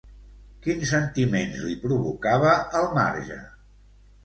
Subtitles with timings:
[0.63, 3.41] Quins sentiments li provocava el marge?